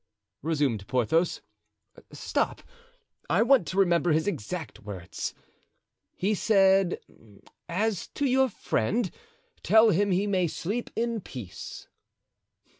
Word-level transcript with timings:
resumed 0.41 0.87
Porthos. 0.87 1.41
"Stop, 2.11 2.63
I 3.29 3.43
want 3.43 3.67
to 3.67 3.77
remember 3.77 4.13
his 4.13 4.25
exact 4.25 4.79
words. 4.79 5.35
He 6.15 6.33
said, 6.33 6.99
'As 7.69 8.07
to 8.15 8.25
your 8.25 8.49
friend, 8.49 9.11
tell 9.61 9.91
him 9.91 10.09
he 10.09 10.25
may 10.25 10.47
sleep 10.47 10.89
in 10.95 11.21
peace. 11.21 11.87